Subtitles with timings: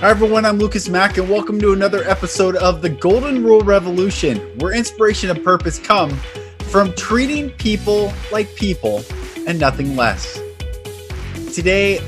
[0.00, 0.44] Hi, everyone.
[0.44, 5.28] I'm Lucas Mack, and welcome to another episode of the Golden Rule Revolution, where inspiration
[5.28, 6.10] and purpose come
[6.70, 9.02] from treating people like people
[9.48, 10.40] and nothing less.
[11.52, 12.00] Today,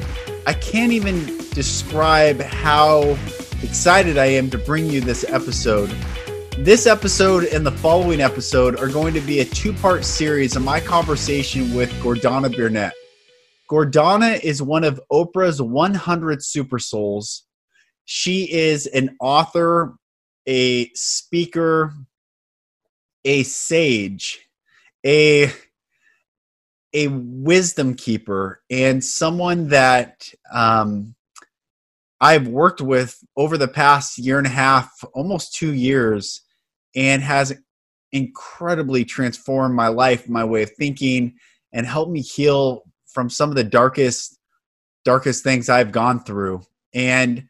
[0.47, 3.19] I can't even describe how
[3.61, 5.93] excited I am to bring you this episode.
[6.59, 10.63] This episode and the following episode are going to be a two part series of
[10.63, 12.93] my conversation with Gordana Biernat.
[13.69, 17.47] Gordana is one of Oprah's 100 super souls
[18.05, 19.95] she is an author,
[20.47, 21.93] a speaker,
[23.25, 24.39] a sage,
[25.05, 25.53] a
[26.93, 31.15] a wisdom keeper, and someone that um,
[32.21, 36.43] I've worked with over the past year and a half, almost two years,
[36.97, 37.55] and has
[38.13, 41.35] incredibly transformed my life, my way of thinking,
[41.73, 44.39] and helped me heal from some of the darkest,
[45.05, 46.63] darkest things I've gone through.
[46.93, 47.49] And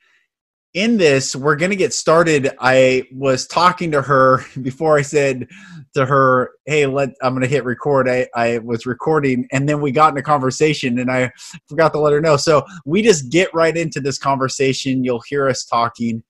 [0.74, 2.50] in this, we're going to get started.
[2.60, 5.48] I was talking to her before I said
[5.94, 8.08] to her, Hey, let, I'm going to hit record.
[8.08, 11.32] I, I was recording and then we got in a conversation and I
[11.68, 12.36] forgot to let her know.
[12.36, 15.02] So we just get right into this conversation.
[15.02, 16.22] You'll hear us talking.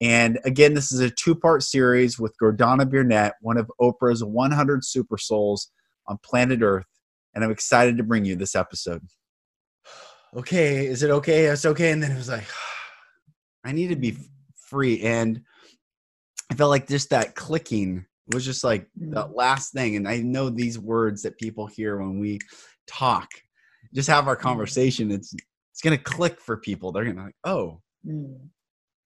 [0.00, 4.84] And again, this is a two part series with Gordana Biernat, one of Oprah's 100
[4.84, 5.70] super souls
[6.08, 6.86] on planet Earth.
[7.34, 9.02] And I'm excited to bring you this episode.
[10.36, 11.46] Okay, is it okay?
[11.46, 11.92] It's okay.
[11.92, 12.44] And then it was like,
[13.64, 14.16] I need to be
[14.56, 15.00] free.
[15.02, 15.40] And
[16.50, 19.34] I felt like just that clicking was just like the mm.
[19.34, 19.96] last thing.
[19.96, 22.38] And I know these words that people hear when we
[22.86, 23.28] talk,
[23.94, 24.40] just have our mm.
[24.40, 25.10] conversation.
[25.10, 25.34] It's
[25.72, 26.92] it's gonna click for people.
[26.92, 28.36] They're gonna like, oh, mm.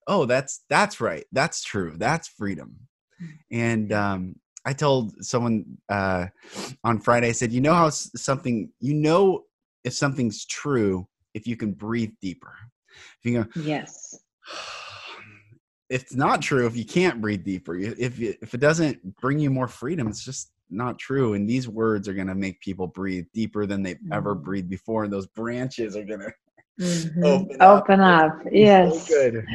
[0.07, 1.25] oh, that's that's right.
[1.31, 1.95] That's true.
[1.97, 2.75] That's freedom.
[3.51, 6.27] And um, I told someone uh,
[6.85, 9.43] on Friday, I said, you know how something, you know,
[9.83, 12.55] if something's true, if you can breathe deeper.
[13.21, 14.19] If you go, yes
[15.89, 17.75] it's not true if you can't breathe deeper.
[17.75, 21.33] If if it doesn't bring you more freedom, it's just not true.
[21.33, 24.13] And these words are going to make people breathe deeper than they've mm-hmm.
[24.13, 25.03] ever breathed before.
[25.03, 26.33] And those branches are going to
[26.79, 27.23] mm-hmm.
[27.23, 28.33] open, open up.
[28.33, 28.39] up.
[28.51, 29.07] Yes.
[29.07, 29.45] So good.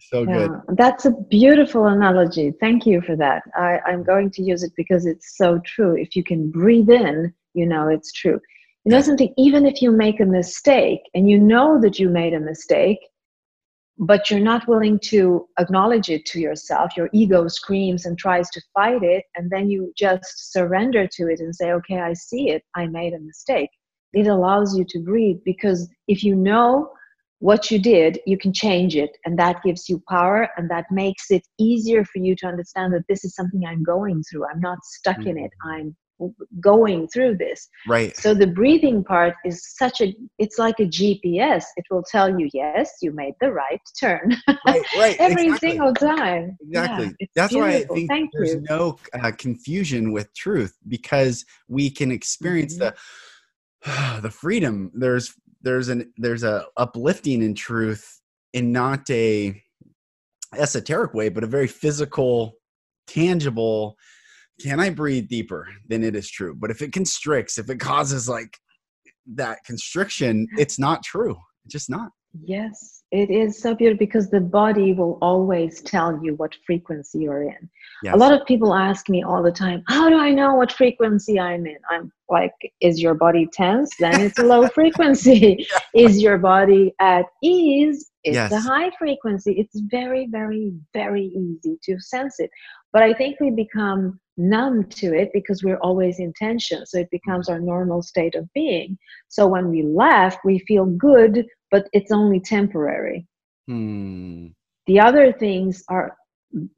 [0.00, 0.48] so yeah.
[0.48, 0.76] good.
[0.76, 2.52] That's a beautiful analogy.
[2.60, 3.42] Thank you for that.
[3.56, 5.96] I, I'm going to use it because it's so true.
[5.96, 8.40] If you can breathe in, you know it's true.
[8.84, 12.32] You know something, even if you make a mistake and you know that you made
[12.32, 12.98] a mistake,
[13.98, 16.96] but you're not willing to acknowledge it to yourself.
[16.96, 21.40] Your ego screams and tries to fight it, and then you just surrender to it
[21.40, 22.62] and say, Okay, I see it.
[22.74, 23.70] I made a mistake.
[24.12, 26.90] It allows you to breathe because if you know
[27.40, 31.30] what you did, you can change it, and that gives you power, and that makes
[31.30, 34.46] it easier for you to understand that this is something I'm going through.
[34.46, 35.28] I'm not stuck mm-hmm.
[35.28, 35.50] in it.
[35.64, 35.70] Mm-hmm.
[35.70, 35.96] I'm
[36.60, 41.64] going through this right so the breathing part is such a it's like a gps
[41.76, 44.36] it will tell you yes you made the right turn
[44.66, 45.16] right, right.
[45.20, 45.70] every exactly.
[45.70, 47.60] single time exactly yeah, that's beautiful.
[47.60, 48.64] why i think Thank there's you.
[48.68, 52.94] no uh, confusion with truth because we can experience mm-hmm.
[53.84, 58.20] the the freedom there's there's an there's a uplifting in truth
[58.52, 59.62] in not a
[60.56, 62.54] esoteric way but a very physical
[63.06, 63.96] tangible
[64.60, 65.68] can I breathe deeper?
[65.86, 66.54] Then it is true.
[66.54, 68.58] But if it constricts, if it causes like
[69.34, 71.36] that constriction, it's not true.
[71.64, 72.10] It's just not.
[72.44, 77.44] Yes, it is so beautiful because the body will always tell you what frequency you're
[77.44, 77.70] in.
[78.02, 78.14] Yes.
[78.14, 81.40] A lot of people ask me all the time, How do I know what frequency
[81.40, 81.78] I'm in?
[81.90, 83.90] I'm like, Is your body tense?
[83.98, 85.66] Then it's a low frequency.
[85.70, 85.78] yeah.
[85.94, 88.07] Is your body at ease?
[88.28, 88.52] It's yes.
[88.52, 89.52] a high frequency.
[89.58, 92.50] It's very, very, very easy to sense it.
[92.92, 96.86] But I think we become numb to it because we're always in tension.
[96.86, 98.96] So it becomes our normal state of being.
[99.28, 103.26] So when we laugh, we feel good, but it's only temporary.
[103.66, 104.48] Hmm.
[104.86, 106.16] The other things are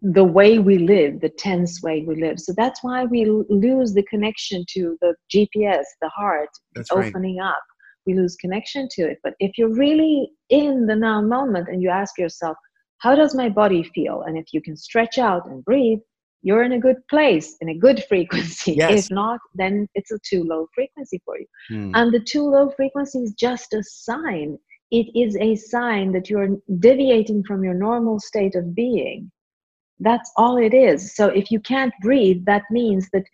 [0.02, 2.40] the way we live, the tense way we live.
[2.40, 7.50] So that's why we lose the connection to the GPS, the heart, that's opening right.
[7.50, 7.62] up.
[8.06, 9.18] We lose connection to it.
[9.22, 12.56] But if you're really in the now moment and you ask yourself,
[12.98, 14.22] how does my body feel?
[14.22, 16.00] And if you can stretch out and breathe,
[16.42, 19.06] you're in a good place in a good frequency yes.
[19.06, 21.92] if not then it's a too low frequency for you hmm.
[21.94, 24.58] and the too low frequency is just a sign
[24.90, 29.30] it is a sign that you're deviating from your normal state of being
[30.00, 33.24] that's all it is so if you can't breathe that means that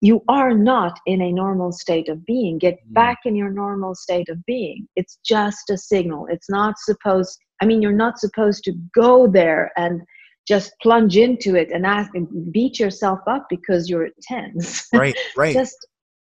[0.00, 2.92] you are not in a normal state of being get hmm.
[2.92, 7.66] back in your normal state of being it's just a signal it's not supposed i
[7.66, 10.02] mean you're not supposed to go there and
[10.48, 14.88] just plunge into it and ask and beat yourself up because you're tense.
[14.94, 15.52] Right, right.
[15.52, 15.76] just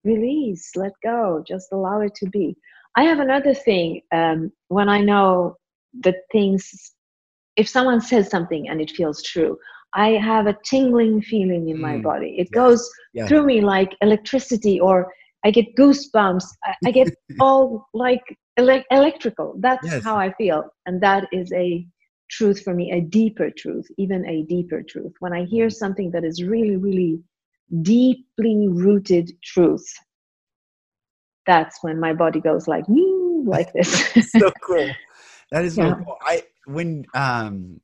[0.04, 2.56] release, let go, just allow it to be.
[2.96, 5.56] I have another thing um, when I know
[6.04, 6.94] that things
[7.58, 9.58] if someone says something and it feels true,
[9.94, 12.04] I have a tingling feeling in my mm.
[12.04, 12.36] body.
[12.38, 12.62] It yes.
[12.62, 13.28] goes yeah.
[13.28, 15.12] through me like electricity, or
[15.44, 16.46] I get goosebumps.
[16.64, 18.24] I, I get all like
[18.58, 19.56] ele- electrical.
[19.60, 20.04] That's yes.
[20.04, 20.64] how I feel.
[20.86, 21.86] And that is a
[22.30, 25.14] truth for me, a deeper truth, even a deeper truth.
[25.20, 27.20] When I hear something that is really, really
[27.82, 29.86] deeply rooted truth,
[31.46, 34.12] that's when my body goes like, like this.
[34.32, 34.90] so cool.
[35.52, 35.90] That is yeah.
[35.90, 36.18] so cool.
[36.22, 37.82] I when um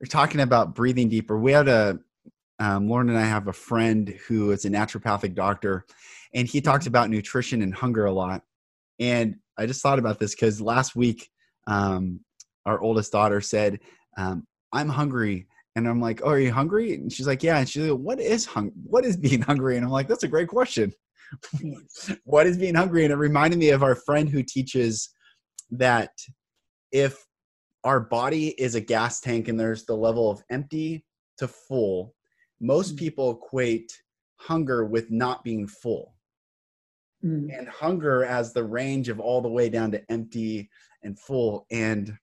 [0.00, 1.38] we're talking about breathing deeper.
[1.38, 1.98] We had a
[2.60, 5.84] um, Lauren and I have a friend who is a naturopathic doctor,
[6.34, 6.88] and he talks mm-hmm.
[6.88, 8.42] about nutrition and hunger a lot.
[8.98, 11.30] And I just thought about this because last week,
[11.66, 12.20] um,
[12.66, 13.80] our oldest daughter said,
[14.16, 15.46] um, "I'm hungry,"
[15.76, 18.20] and I'm like, "Oh, are you hungry?" And she's like, "Yeah." And she's like, "What
[18.20, 18.72] is hung?
[18.84, 20.92] What is being hungry?" And I'm like, "That's a great question.
[22.24, 25.10] what is being hungry?" And it reminded me of our friend who teaches
[25.70, 26.10] that
[26.90, 27.24] if
[27.84, 31.04] our body is a gas tank and there's the level of empty
[31.38, 32.14] to full,
[32.60, 32.98] most mm.
[32.98, 33.92] people equate
[34.36, 36.14] hunger with not being full.
[37.24, 37.56] Mm.
[37.56, 40.70] And hunger as the range of all the way down to empty
[41.02, 41.66] and full.
[41.70, 42.16] And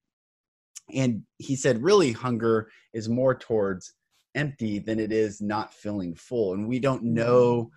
[0.94, 3.94] and he said really hunger is more towards
[4.36, 6.54] empty than it is not feeling full.
[6.54, 7.14] And we don't mm.
[7.14, 7.72] know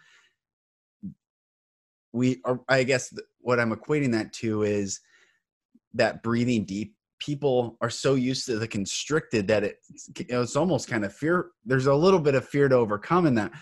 [2.12, 5.00] we are i guess what i'm equating that to is
[5.94, 9.78] that breathing deep people are so used to the constricted that it,
[10.16, 13.52] it's almost kind of fear there's a little bit of fear to overcome in that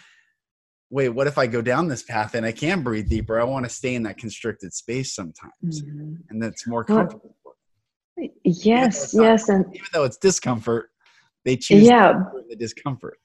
[0.90, 3.40] wait what if i go down this path and i can breathe deeper?
[3.40, 5.82] I want to stay in that constricted space sometimes.
[5.82, 6.14] Mm-hmm.
[6.30, 7.34] and that's more comfortable.
[7.44, 10.90] well, yes yes and even though it's discomfort
[11.44, 12.24] they choose yeah.
[12.48, 13.18] the discomfort.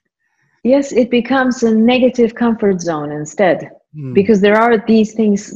[0.64, 4.14] Yes it becomes a negative comfort zone instead mm.
[4.14, 5.52] because there are these things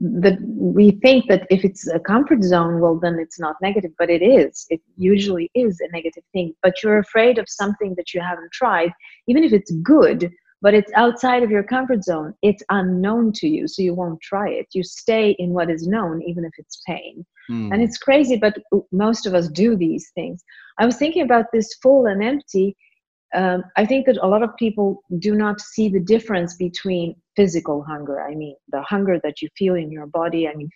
[0.00, 4.10] that we think that if it's a comfort zone well then it's not negative but
[4.10, 4.66] it is.
[4.70, 6.54] It usually is a negative thing.
[6.62, 8.92] But you're afraid of something that you haven't tried
[9.26, 10.30] even if it's good
[10.60, 12.34] but it's outside of your comfort zone.
[12.42, 14.66] It's unknown to you so you won't try it.
[14.72, 17.24] You stay in what is known even if it's pain.
[17.50, 17.72] Mm.
[17.72, 18.58] and it's crazy but
[18.92, 20.44] most of us do these things.
[20.78, 22.76] I was thinking about this full and empty
[23.34, 27.82] um, I think that a lot of people do not see the difference between physical
[27.82, 28.22] hunger.
[28.22, 30.70] I mean, the hunger that you feel in your body, I mean,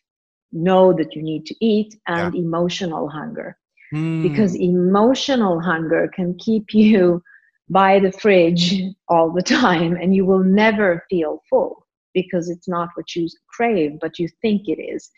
[0.52, 2.40] know that you need to eat, and yeah.
[2.40, 3.56] emotional hunger.
[3.94, 4.22] Mm.
[4.22, 7.22] Because emotional hunger can keep you
[7.70, 8.74] by the fridge
[9.08, 13.92] all the time, and you will never feel full because it's not what you crave,
[13.98, 15.10] but you think it is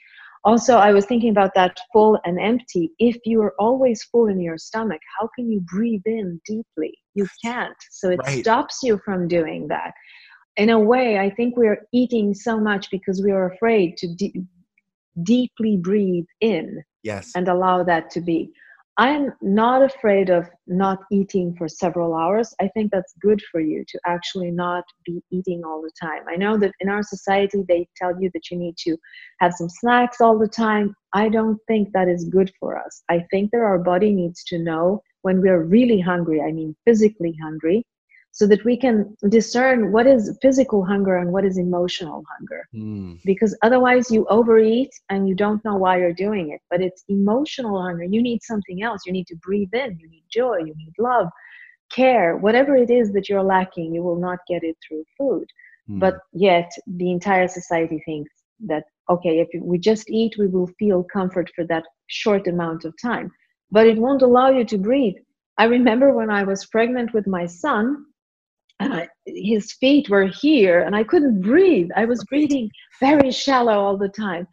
[0.45, 4.41] also i was thinking about that full and empty if you are always full in
[4.41, 8.41] your stomach how can you breathe in deeply you can't so it right.
[8.41, 9.93] stops you from doing that
[10.57, 14.45] in a way i think we're eating so much because we are afraid to de-
[15.23, 18.53] deeply breathe in yes and allow that to be
[18.97, 22.55] I'm not afraid of not eating for several hours.
[22.61, 26.23] I think that's good for you to actually not be eating all the time.
[26.29, 28.97] I know that in our society, they tell you that you need to
[29.41, 30.95] have some snacks all the time.
[31.13, 33.03] I don't think that is good for us.
[33.09, 37.35] I think that our body needs to know when we're really hungry, I mean, physically
[37.43, 37.83] hungry,
[38.31, 42.63] so that we can discern what is physical hunger and what is emotional hunger.
[42.75, 43.21] Mm.
[43.25, 46.61] Because otherwise, you overeat and you don't know why you're doing it.
[46.71, 48.05] But it's emotional hunger.
[48.05, 49.03] You need something else.
[49.07, 49.99] You need to breathe in.
[49.99, 50.59] You need joy.
[50.59, 51.29] You need love,
[51.91, 52.37] care.
[52.37, 55.47] Whatever it is that you're lacking, you will not get it through food.
[55.89, 56.01] Mm.
[56.01, 58.33] But yet, the entire society thinks
[58.67, 62.93] that, okay, if we just eat, we will feel comfort for that short amount of
[63.01, 63.31] time.
[63.75, 65.17] But it won't allow you to breathe.
[65.59, 68.07] I remember when I was pregnant with my son,
[68.81, 71.89] and I, his feet were here and i couldn't breathe.
[71.97, 74.47] I was breathing very shallow all the time.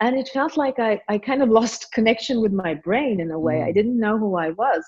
[0.00, 3.38] And it felt like i, I kind of lost connection with my brain in a
[3.38, 3.56] way.
[3.56, 3.66] Mm.
[3.68, 4.82] i didn't know who i was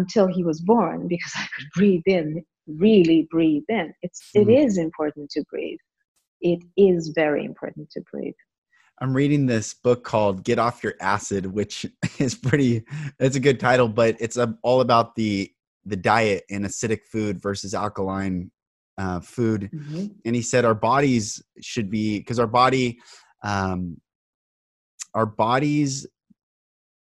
[0.00, 3.92] until he was born because i could breathe in really breathe in.
[4.02, 4.42] It's mm.
[4.42, 5.78] it is important to breathe.
[6.40, 8.40] It is very important to breathe
[9.00, 11.84] I'm reading this book called Get Off Your Acid, which
[12.18, 12.84] is pretty,
[13.18, 15.50] it's a good title, but it's all about the
[15.86, 18.50] the diet and acidic food versus alkaline
[18.98, 19.70] uh, food.
[19.72, 20.06] Mm-hmm.
[20.24, 22.98] And he said our bodies should be because our body,
[23.42, 24.00] um,
[25.14, 26.06] our bodies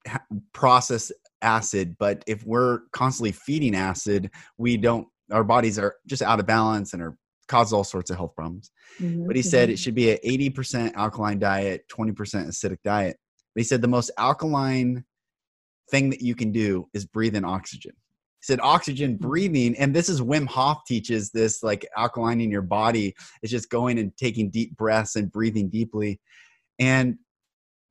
[0.08, 5.08] ha- process acid, but if we're constantly feeding acid, we don't.
[5.32, 7.16] Our bodies are just out of balance and are
[7.50, 8.72] cause all sorts of health problems.
[9.02, 9.28] Mm-hmm.
[9.28, 9.78] But he said it mm-hmm.
[9.78, 13.18] should be an 80% alkaline diet, 20% acidic diet.
[13.54, 15.04] But he said the most alkaline
[15.90, 19.28] thing that you can do is breathe in oxygen He said oxygen mm-hmm.
[19.28, 23.98] breathing and this is wim hof teaches this like alkalining your body is just going
[23.98, 26.22] and taking deep breaths and breathing deeply
[26.78, 27.18] and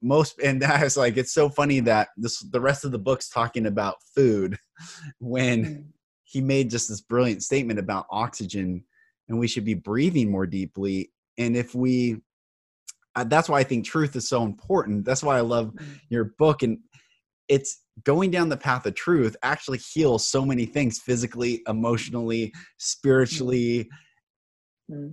[0.01, 3.29] most and that is like it's so funny that this the rest of the book's
[3.29, 4.57] talking about food
[5.19, 5.85] when mm.
[6.25, 8.85] he made just this brilliant statement about oxygen
[9.29, 12.17] and we should be breathing more deeply and if we
[13.17, 16.01] uh, that's why i think truth is so important that's why i love mm.
[16.09, 16.79] your book and
[17.49, 23.89] it's going down the path of truth actually heals so many things physically emotionally spiritually
[24.91, 25.13] mm.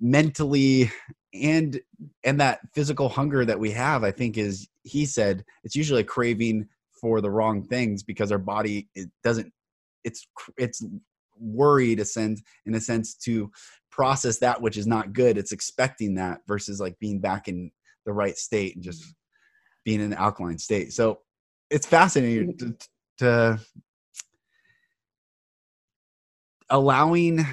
[0.00, 0.90] mentally
[1.34, 1.80] and
[2.24, 6.04] and that physical hunger that we have i think is he said it's usually a
[6.04, 6.66] craving
[7.00, 9.52] for the wrong things because our body it doesn't
[10.04, 10.82] it's it's
[11.38, 13.50] worried a sense in a sense to
[13.90, 17.70] process that which is not good it's expecting that versus like being back in
[18.04, 19.14] the right state and just
[19.84, 21.18] being in an alkaline state so
[21.70, 22.70] it's fascinating mm-hmm.
[22.70, 22.88] to,
[23.18, 23.60] to
[26.70, 27.44] allowing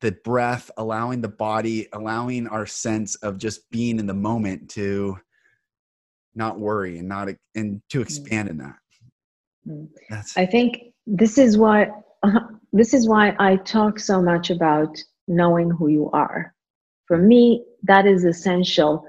[0.00, 5.16] the breath, allowing the body, allowing our sense of just being in the moment to
[6.34, 8.02] not worry and not and to mm.
[8.02, 8.76] expand in that.
[9.66, 9.88] Mm.
[10.10, 11.90] That's, I think this is why
[12.74, 16.54] this is why I talk so much about knowing who you are.
[17.06, 19.06] For me, that is essential.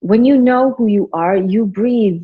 [0.00, 2.22] When you know who you are, you breathe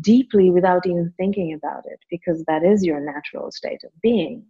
[0.00, 4.44] deeply without even thinking about it because that is your natural state of being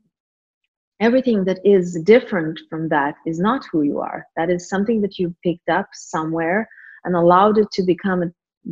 [1.01, 4.27] everything that is different from that is not who you are.
[4.37, 6.69] That is something that you picked up somewhere
[7.05, 8.71] and allowed it to become a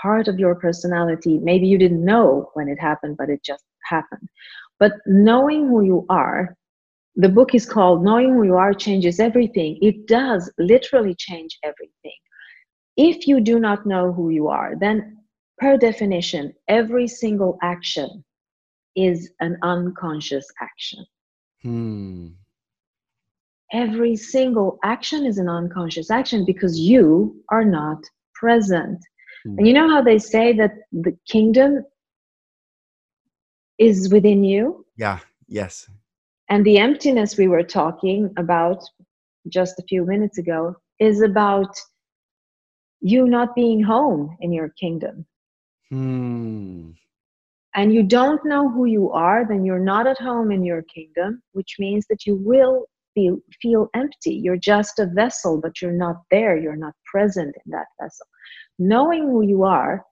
[0.00, 1.38] part of your personality.
[1.38, 4.28] Maybe you didn't know when it happened, but it just happened.
[4.80, 6.56] But knowing who you are,
[7.14, 9.78] the book is called Knowing Who You Are Changes Everything.
[9.82, 12.18] It does literally change everything.
[12.96, 15.18] If you do not know who you are, then
[15.58, 18.24] per definition, every single action
[18.96, 21.04] is an unconscious action.
[21.62, 22.28] Hmm.
[23.72, 28.02] Every single action is an unconscious action because you are not
[28.34, 28.98] present.
[29.44, 29.58] Hmm.
[29.58, 31.84] And you know how they say that the kingdom
[33.80, 34.86] is within you?
[34.96, 35.18] Yeah,
[35.48, 35.88] yes.
[36.48, 38.84] And the emptiness we were talking about
[39.48, 41.74] just a few minutes ago is about
[43.00, 45.26] you not being home in your kingdom.
[45.88, 46.90] Hmm
[47.74, 51.42] and you don't know who you are, then you're not at home in your kingdom,
[51.52, 54.32] which means that you will feel, feel empty.
[54.32, 56.56] You're just a vessel, but you're not there.
[56.56, 58.26] You're not present in that vessel.
[58.78, 60.04] Knowing who you are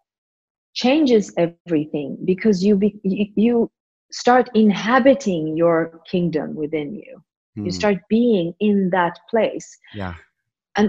[0.79, 3.69] changes everything because you, be, you
[4.13, 7.21] start inhabiting your kingdom within you.
[7.57, 7.71] You hmm.
[7.71, 9.77] start being in that place.
[9.93, 10.15] Yeah.
[10.77, 10.89] And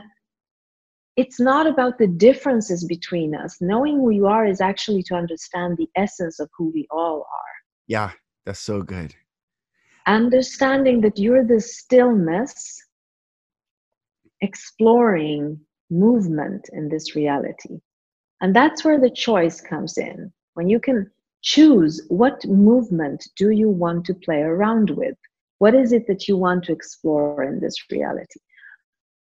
[1.17, 3.57] it's not about the differences between us.
[3.61, 7.53] Knowing who you are is actually to understand the essence of who we all are.
[7.87, 8.11] Yeah,
[8.45, 9.15] that's so good.
[10.05, 12.79] Understanding that you're the stillness,
[14.41, 17.79] exploring movement in this reality.
[18.41, 20.31] And that's where the choice comes in.
[20.53, 21.09] When you can
[21.41, 25.17] choose what movement do you want to play around with?
[25.59, 28.39] What is it that you want to explore in this reality?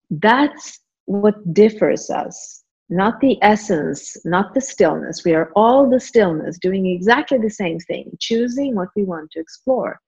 [0.10, 5.24] That's what differs us, not the essence, not the stillness.
[5.24, 9.40] We are all the stillness, doing exactly the same thing, choosing what we want to
[9.40, 10.00] explore.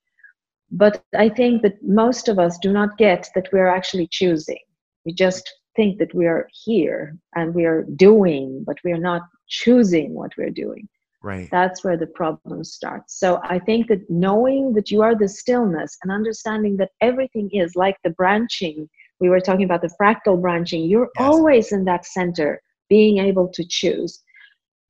[0.70, 4.60] But I think that most of us do not get that we're actually choosing.
[5.06, 9.24] We just think that we are here and we are doing, but we are not
[9.48, 10.88] choosing what we're doing.
[11.24, 11.50] Right.
[11.52, 13.20] That's where the problem starts.
[13.20, 17.76] So I think that knowing that you are the stillness and understanding that everything is
[17.76, 18.90] like the branching
[19.22, 21.30] we were talking about the fractal branching you're yes.
[21.30, 24.20] always in that center being able to choose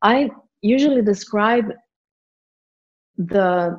[0.01, 0.27] i
[0.61, 1.65] usually describe
[3.17, 3.77] the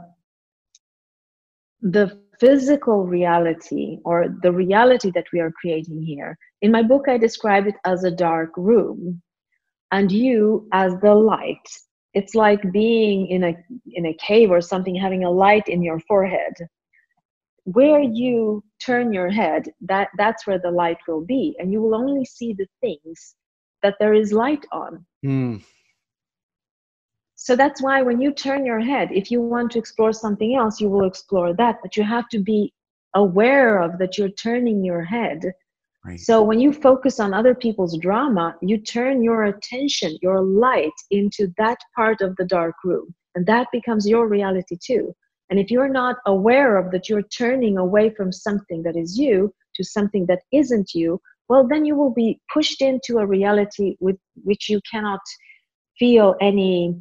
[1.81, 6.37] the physical reality or the reality that we are creating here.
[6.63, 9.23] In my book i describe it as a dark room
[9.93, 11.69] and you as the light.
[12.15, 13.55] It's like being in a
[13.99, 16.55] in a cave or something having a light in your forehead.
[17.65, 21.95] Where you turn your head that that's where the light will be and you will
[21.95, 23.37] only see the things
[23.85, 25.07] that there is light on.
[25.25, 25.63] Mm.
[27.43, 30.81] So that's why when you turn your head if you want to explore something else
[30.81, 32.73] you will explore that but you have to be
[33.15, 35.41] aware of that you're turning your head
[36.05, 36.21] right.
[36.21, 41.53] so when you focus on other people's drama you turn your attention your light into
[41.59, 45.15] that part of the dark room and that becomes your reality too
[45.53, 49.53] and if you're not aware of that, you're turning away from something that is you
[49.75, 51.21] to something that isn't you,
[51.51, 55.21] well, then you will be pushed into a reality with which you cannot
[55.99, 56.99] feel any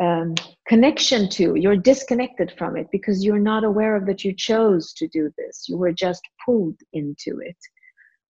[0.00, 0.34] um,
[0.66, 1.54] connection to.
[1.56, 5.68] You're disconnected from it because you're not aware of that you chose to do this.
[5.68, 7.56] You were just pulled into it.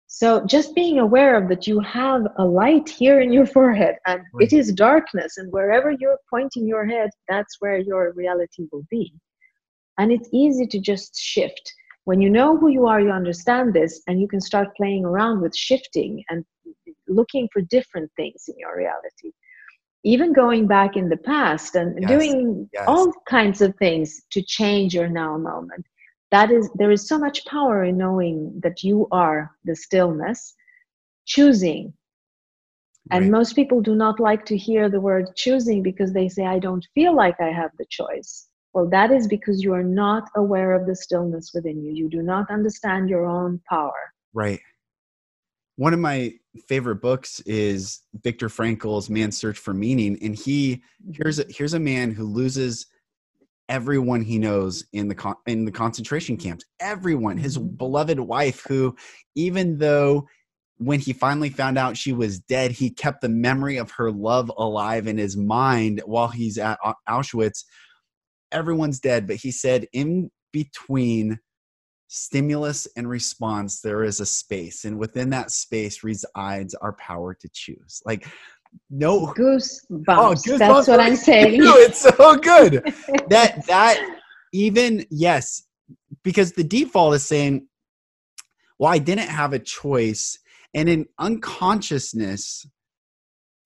[0.08, 4.22] So just being aware of that you have a light here in your forehead and
[4.34, 4.46] right.
[4.46, 9.14] it is darkness, and wherever you're pointing your head, that's where your reality will be.
[9.98, 11.74] And it's easy to just shift.
[12.06, 15.42] When you know who you are, you understand this, and you can start playing around
[15.42, 16.46] with shifting and
[17.08, 19.32] looking for different things in your reality.
[20.06, 22.10] Even going back in the past and yes.
[22.10, 22.84] doing yes.
[22.88, 25.86] all kinds of things to change your now moment
[26.34, 30.56] that is there is so much power in knowing that you are the stillness
[31.26, 31.94] choosing
[33.12, 33.32] and right.
[33.32, 36.88] most people do not like to hear the word choosing because they say i don't
[36.96, 40.88] feel like i have the choice well that is because you are not aware of
[40.88, 44.02] the stillness within you you do not understand your own power
[44.34, 44.62] right
[45.76, 46.34] one of my
[46.68, 51.12] favorite books is Viktor Frankl's Man's Search for Meaning and he mm-hmm.
[51.14, 52.86] here's a, here's a man who loses
[53.70, 57.76] everyone he knows in the con- in the concentration camps everyone his mm-hmm.
[57.76, 58.96] beloved wife who
[59.36, 60.28] even though
[60.78, 64.52] when he finally found out she was dead he kept the memory of her love
[64.58, 66.78] alive in his mind while he's at
[67.10, 67.64] Auschwitz
[68.52, 71.40] everyone's dead but he said in between
[72.16, 77.50] stimulus and response there is a space and within that space resides our power to
[77.52, 78.28] choose like
[78.90, 80.04] no goosebumps.
[80.08, 80.58] Oh, goosebumps.
[80.58, 81.60] That's what I'm saying.
[81.62, 82.74] it's so good.
[83.30, 84.20] that that
[84.54, 85.64] even yes,
[86.24, 87.68] because the default is saying,
[88.80, 90.38] "Well, I didn't have a choice,"
[90.74, 92.66] and in unconsciousness,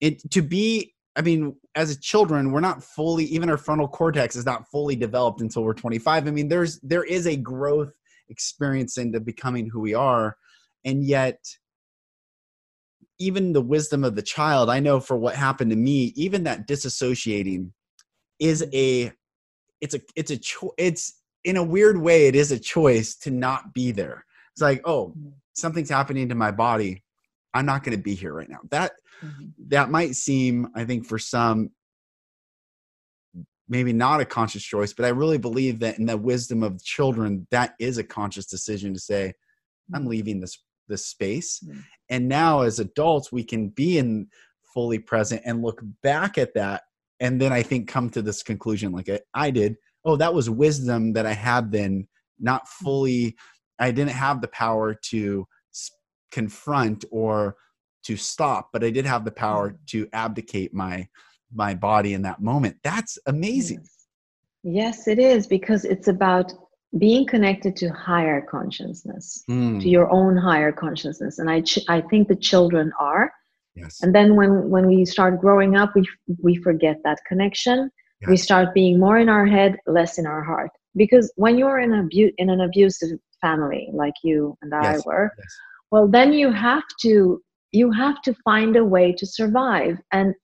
[0.00, 0.94] it to be.
[1.16, 3.24] I mean, as a children, we're not fully.
[3.24, 6.28] Even our frontal cortex is not fully developed until we're 25.
[6.28, 7.92] I mean, there's there is a growth
[8.28, 10.36] experience into becoming who we are,
[10.84, 11.38] and yet
[13.18, 16.66] even the wisdom of the child i know for what happened to me even that
[16.66, 17.70] disassociating
[18.38, 19.12] is a
[19.80, 23.30] it's a it's a cho- it's in a weird way it is a choice to
[23.30, 25.28] not be there it's like oh mm-hmm.
[25.54, 27.02] something's happening to my body
[27.54, 28.92] i'm not going to be here right now that
[29.22, 29.46] mm-hmm.
[29.68, 31.70] that might seem i think for some
[33.68, 37.46] maybe not a conscious choice but i really believe that in the wisdom of children
[37.50, 39.32] that is a conscious decision to say
[39.94, 40.10] i'm mm-hmm.
[40.10, 44.26] leaving this this space mm-hmm and now as adults we can be in
[44.74, 46.82] fully present and look back at that
[47.20, 51.12] and then i think come to this conclusion like i did oh that was wisdom
[51.12, 52.06] that i had then
[52.38, 53.36] not fully
[53.78, 55.46] i didn't have the power to
[56.30, 57.56] confront or
[58.02, 59.76] to stop but i did have the power mm.
[59.86, 61.06] to abdicate my
[61.52, 62.76] my body in that moment.
[62.82, 63.80] That's amazing.
[64.62, 66.52] Yes, yes it is because it's about
[66.98, 69.80] being connected to higher consciousness mm.
[69.80, 71.38] to your own higher consciousness.
[71.38, 73.32] And i ch- i think the children are.
[73.74, 74.02] Yes.
[74.02, 76.02] And then when when we start growing up we
[76.42, 77.90] we forget that connection.
[78.20, 78.30] Yes.
[78.30, 80.70] we start being more in our head less in our heart.
[80.96, 85.06] Because when you're in a abu- in an abusive family like you and i yes.
[85.06, 85.30] were
[85.92, 87.40] well then you have to
[87.72, 89.98] you have to find a way to survive.
[90.12, 90.34] And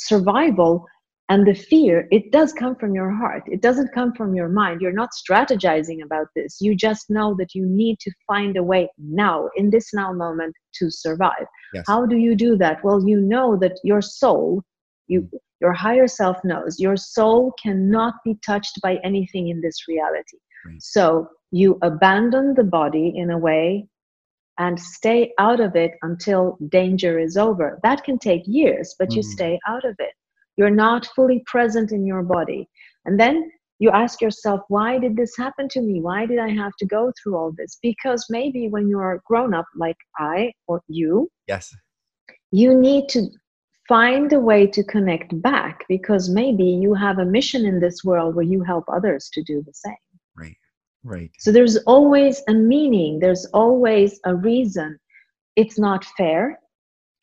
[0.00, 0.86] survival
[1.30, 3.44] and the fear, it does come from your heart.
[3.46, 4.80] It doesn't come from your mind.
[4.80, 6.58] You're not strategizing about this.
[6.60, 10.56] You just know that you need to find a way now, in this now moment,
[10.80, 11.46] to survive.
[11.72, 11.84] Yes.
[11.86, 12.82] How do you do that?
[12.82, 14.64] Well, you know that your soul,
[15.06, 15.38] you, mm.
[15.60, 20.38] your higher self knows, your soul cannot be touched by anything in this reality.
[20.66, 20.82] Right.
[20.82, 23.86] So you abandon the body in a way
[24.60, 27.80] and stay out of it until danger is over.
[27.82, 29.16] That can take years, but mm.
[29.16, 30.12] you stay out of it
[30.60, 32.68] you're not fully present in your body.
[33.06, 36.02] And then you ask yourself, why did this happen to me?
[36.02, 37.78] Why did I have to go through all this?
[37.82, 41.74] Because maybe when you're grown up, like I or you, yes,
[42.52, 43.22] you need to
[43.88, 48.34] find a way to connect back because maybe you have a mission in this world
[48.34, 50.04] where you help others to do the same.
[50.36, 50.56] Right,
[51.04, 51.30] right.
[51.38, 54.98] So there's always a meaning, there's always a reason.
[55.56, 56.58] It's not fair,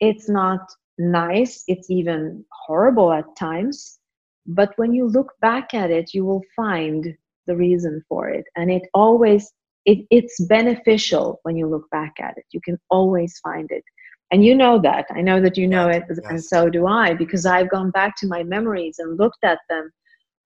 [0.00, 0.60] it's not
[0.98, 3.98] nice, it's even horrible at times.
[4.46, 7.14] But when you look back at it, you will find
[7.46, 8.44] the reason for it.
[8.56, 9.52] And it always,
[9.84, 12.44] it, it's beneficial when you look back at it.
[12.52, 13.84] You can always find it.
[14.30, 15.06] And you know that.
[15.14, 16.18] I know that you know it, yes.
[16.28, 19.90] and so do I, because I've gone back to my memories and looked at them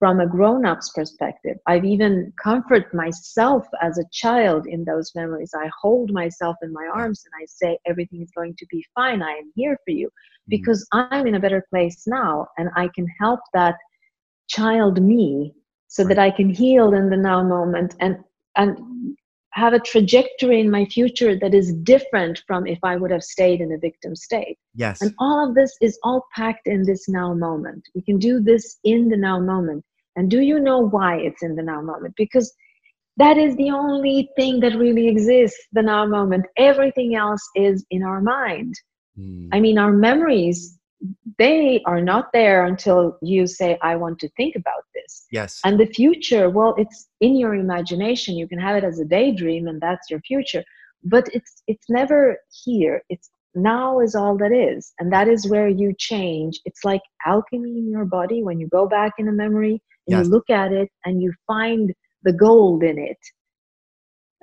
[0.03, 5.69] from a grown-up's perspective i've even comfort myself as a child in those memories i
[5.81, 9.31] hold myself in my arms and i say everything is going to be fine i
[9.31, 10.49] am here for you mm-hmm.
[10.49, 13.75] because i'm in a better place now and i can help that
[14.49, 15.53] child me
[15.87, 18.17] so that i can heal in the now moment and
[18.57, 18.77] and
[19.53, 23.61] have a trajectory in my future that is different from if I would have stayed
[23.61, 24.57] in a victim state.
[24.73, 25.01] Yes.
[25.01, 27.87] And all of this is all packed in this now moment.
[27.93, 29.85] We can do this in the now moment.
[30.15, 32.15] And do you know why it's in the now moment?
[32.17, 32.53] Because
[33.17, 36.45] that is the only thing that really exists the now moment.
[36.57, 38.75] Everything else is in our mind.
[39.19, 39.49] Mm.
[39.51, 40.79] i mean our memories
[41.37, 45.27] they are not there until you say i want to think about this.
[45.31, 45.59] Yes.
[45.63, 48.35] And the future well it's in your imagination.
[48.35, 50.63] You can have it as a daydream and that's your future.
[51.03, 53.03] But it's it's never here.
[53.09, 54.93] It's now is all that is.
[54.99, 56.59] And that is where you change.
[56.65, 58.41] It's like alchemy in your body.
[58.41, 60.25] When you go back in a memory yes.
[60.25, 63.17] you look at it and you find the gold in it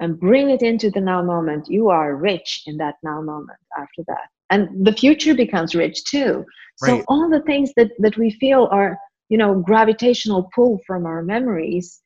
[0.01, 4.03] and bring it into the now moment, you are rich in that now moment after
[4.09, 4.29] that.
[4.49, 6.45] And the future becomes rich too.
[6.77, 7.05] So right.
[7.09, 12.01] all the things that, that we feel are, you know, gravitational pull from our memories,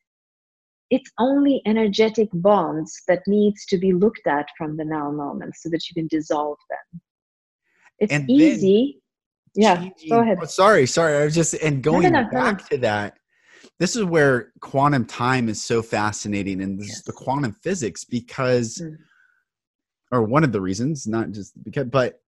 [0.91, 5.69] it's only energetic bonds that needs to be looked at from the now moment so
[5.69, 7.01] that you can dissolve them.
[7.99, 9.01] It's and easy.
[9.55, 10.37] Yeah, changing, go ahead.
[10.41, 11.15] Oh, sorry, sorry.
[11.15, 13.17] I was just and going no, no, no, back to that
[13.79, 16.97] this is where quantum time is so fascinating and this yes.
[16.97, 18.95] is the quantum physics because mm.
[20.11, 22.19] or one of the reasons not just because but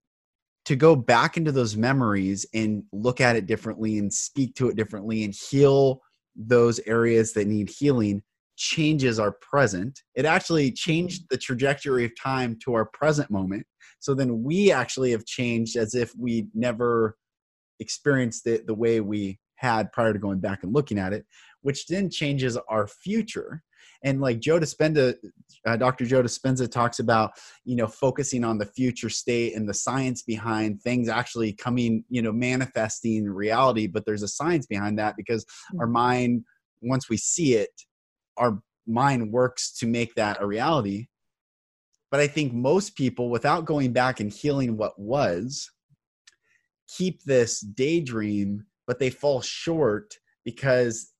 [0.65, 4.75] to go back into those memories and look at it differently and speak to it
[4.75, 6.01] differently and heal
[6.35, 8.21] those areas that need healing
[8.57, 11.35] changes our present it actually changed mm-hmm.
[11.35, 13.65] the trajectory of time to our present moment
[13.99, 17.17] so then we actually have changed as if we never
[17.79, 21.25] experienced it the way we had prior to going back and looking at it,
[21.61, 23.61] which then changes our future.
[24.03, 25.15] And like Joe Dispenza,
[25.65, 26.05] uh, Dr.
[26.05, 27.31] Joe Dispenza talks about,
[27.65, 32.21] you know, focusing on the future state and the science behind things actually coming, you
[32.21, 33.87] know, manifesting reality.
[33.87, 35.45] But there's a science behind that because
[35.79, 35.93] our mm-hmm.
[35.93, 36.43] mind,
[36.81, 37.69] once we see it,
[38.37, 41.07] our mind works to make that a reality.
[42.11, 45.69] But I think most people, without going back and healing what was,
[46.87, 51.11] keep this daydream but they fall short because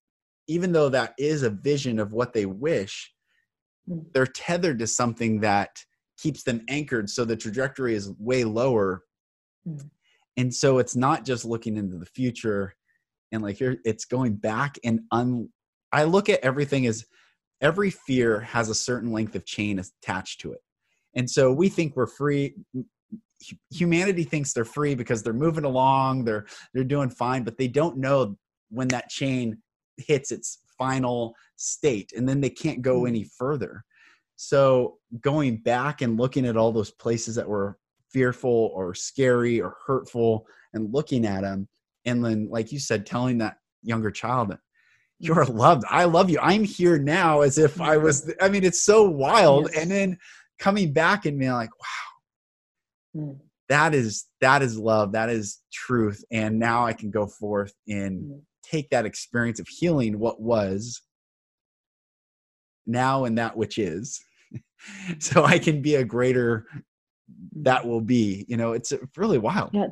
[0.47, 3.11] even though that is a vision of what they wish,
[3.87, 3.99] hmm.
[4.13, 5.83] they're tethered to something that
[6.17, 7.09] keeps them anchored.
[7.09, 9.03] So the trajectory is way lower.
[9.67, 9.89] Mm.
[10.35, 12.73] And so it's not just looking into the future
[13.31, 15.49] and like you're, it's going back and un,
[15.91, 17.05] I look at everything as
[17.61, 20.59] every fear has a certain length of chain attached to it.
[21.15, 22.55] And so we think we're free
[23.71, 27.97] humanity thinks they're free because they're moving along they're they're doing fine but they don't
[27.97, 28.35] know
[28.69, 29.57] when that chain
[29.97, 33.31] hits its final state and then they can't go any mm.
[33.37, 33.83] further.
[34.35, 37.77] So going back and looking at all those places that were
[38.11, 41.67] fearful or scary or hurtful and looking at them
[42.05, 44.55] and then like you said telling that younger child
[45.19, 45.55] you're mm.
[45.55, 45.83] loved.
[45.89, 46.39] I love you.
[46.39, 50.17] I'm here now as if i was i mean it's so wild and then
[50.59, 52.06] coming back and being like wow
[53.17, 53.39] Mm.
[53.69, 55.11] That is that is love.
[55.11, 56.23] That is truth.
[56.31, 58.41] And now I can go forth and mm.
[58.63, 61.01] take that experience of healing what was
[62.85, 64.19] now and that which is.
[65.19, 66.65] so I can be a greater
[67.57, 68.45] that will be.
[68.47, 69.71] You know, it's really wild.
[69.73, 69.87] Yeah.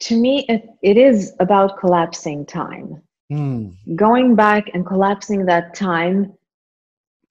[0.00, 3.00] To me, it, it is about collapsing time.
[3.32, 3.74] Mm.
[3.94, 6.32] Going back and collapsing that time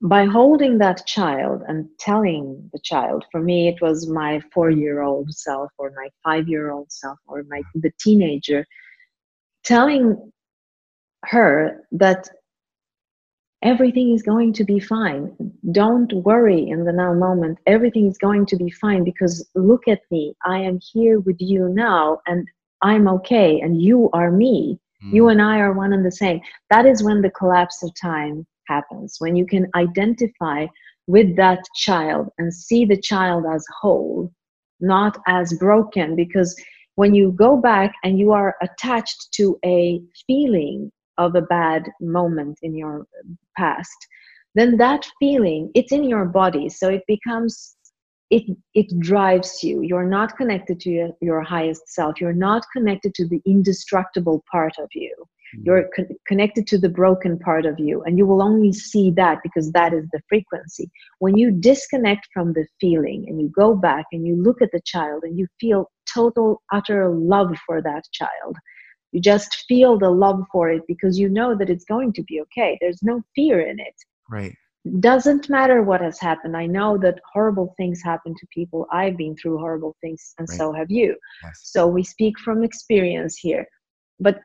[0.03, 5.01] by holding that child and telling the child for me it was my four year
[5.01, 8.65] old self or my five year old self or my the teenager
[9.63, 10.31] telling
[11.23, 12.27] her that
[13.61, 15.33] everything is going to be fine.
[15.71, 17.59] Don't worry in the now moment.
[17.65, 20.35] Everything is going to be fine because look at me.
[20.45, 22.45] I am here with you now and
[22.81, 24.77] i'm okay and you are me.
[25.01, 25.13] Mm.
[25.13, 26.41] you and i are one and the same.
[26.69, 29.15] That is when the collapse of time happens.
[29.19, 30.67] When you can identify
[31.07, 34.31] with that child and see the child as whole
[34.79, 36.55] not as broken because
[36.95, 42.57] when you go back and you are attached to a feeling of a bad moment
[42.61, 43.05] in your
[43.57, 43.95] past
[44.55, 46.69] then that feeling it's in your body.
[46.69, 47.75] So it becomes
[48.29, 49.81] it it drives you.
[49.81, 52.21] You're not connected to your, your highest self.
[52.21, 55.13] You're not connected to the indestructible part of you
[55.55, 55.65] Mm.
[55.65, 59.39] you're con- connected to the broken part of you and you will only see that
[59.43, 60.89] because that is the frequency.
[61.19, 64.81] When you disconnect from the feeling and you go back and you look at the
[64.85, 68.57] child and you feel total utter love for that child
[69.13, 72.41] you just feel the love for it because you know that it's going to be
[72.41, 72.77] okay.
[72.81, 73.93] There's no fear in it.
[74.29, 74.55] Right.
[74.99, 76.57] Doesn't matter what has happened.
[76.57, 78.87] I know that horrible things happen to people.
[78.91, 80.57] I've been through horrible things and right.
[80.57, 81.15] so have you.
[81.43, 81.61] Yes.
[81.63, 83.65] so we speak from experience here.
[84.19, 84.39] But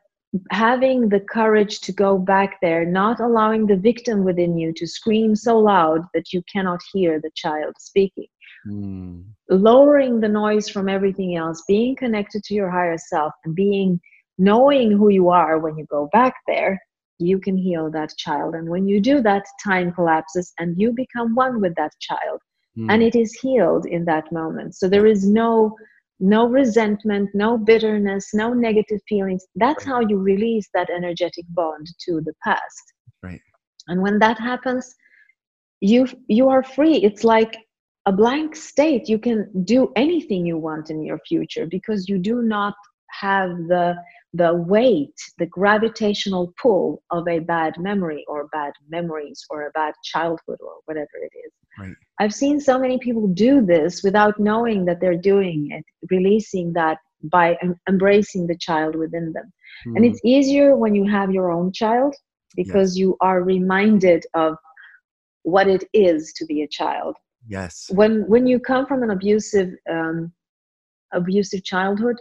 [0.51, 5.35] having the courage to go back there, not allowing the victim within you to scream
[5.35, 8.27] so loud that you cannot hear the child speaking.
[8.67, 9.23] Mm.
[9.49, 13.99] Lowering the noise from everything else, being connected to your higher self, and being
[14.37, 16.79] knowing who you are when you go back there,
[17.19, 18.55] you can heal that child.
[18.55, 22.39] And when you do that, time collapses and you become one with that child.
[22.77, 22.87] Mm.
[22.89, 24.75] And it is healed in that moment.
[24.75, 25.75] So there is no
[26.19, 29.45] no resentment, no bitterness, no negative feelings.
[29.55, 29.93] That's right.
[29.93, 32.93] how you release that energetic bond to the past.
[33.23, 33.41] Right.
[33.87, 34.93] And when that happens,
[35.81, 36.97] you you are free.
[36.97, 37.57] It's like
[38.05, 39.07] a blank state.
[39.07, 42.73] You can do anything you want in your future because you do not
[43.19, 43.95] have the
[44.33, 49.93] the weight, the gravitational pull of a bad memory or bad memories or a bad
[50.03, 51.51] childhood or whatever it is.
[51.79, 51.95] Right.
[52.19, 56.99] I've seen so many people do this without knowing that they're doing it, releasing that
[57.23, 59.51] by embracing the child within them.
[59.87, 59.95] Mm.
[59.95, 62.15] And it's easier when you have your own child
[62.55, 62.99] because yes.
[62.99, 64.57] you are reminded of
[65.43, 67.15] what it is to be a child.
[67.47, 67.89] Yes.
[67.89, 70.31] When when you come from an abusive um,
[71.13, 72.17] abusive childhood,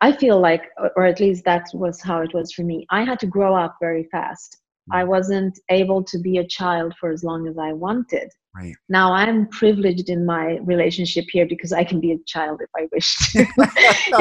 [0.00, 0.62] I feel like,
[0.96, 2.86] or at least that was how it was for me.
[2.90, 4.58] I had to grow up very fast.
[4.92, 5.08] I mm.
[5.08, 8.30] wasn't able to be a child for as long as I wanted.
[8.58, 8.74] Right.
[8.88, 12.88] Now I'm privileged in my relationship here because I can be a child if I
[12.92, 13.46] wish to.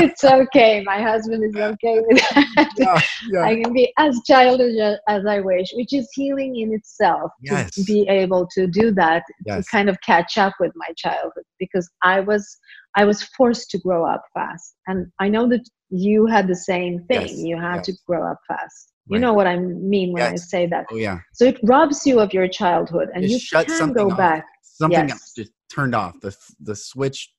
[0.03, 0.83] it's okay.
[0.83, 2.71] My husband is okay with that.
[2.77, 3.43] Yeah, yeah.
[3.43, 4.75] I can be as childish
[5.07, 7.71] as I wish, which is healing in itself yes.
[7.75, 9.65] to be able to do that yes.
[9.65, 12.57] to kind of catch up with my childhood because I was
[12.95, 14.75] I was forced to grow up fast.
[14.87, 17.27] And I know that you had the same thing.
[17.27, 17.37] Yes.
[17.37, 18.93] You had to grow up fast.
[19.09, 20.33] You know what I mean when yes.
[20.33, 20.85] I say that.
[20.91, 21.19] Oh yeah.
[21.33, 24.17] So it robs you of your childhood, and you can go off.
[24.17, 24.45] back.
[24.63, 25.33] Something yes.
[25.35, 26.19] just turned off.
[26.21, 27.31] The the switch.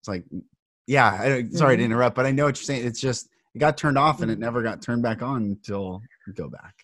[0.00, 0.24] It's like,
[0.86, 1.10] yeah.
[1.12, 1.78] I, sorry mm-hmm.
[1.78, 2.86] to interrupt, but I know what you're saying.
[2.86, 4.42] It's just it got turned off, and it mm-hmm.
[4.42, 6.74] never got turned back on until you go back.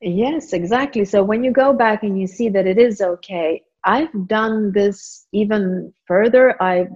[0.00, 1.04] Yes, exactly.
[1.04, 5.26] So when you go back and you see that it is okay, I've done this
[5.32, 6.60] even further.
[6.62, 6.86] I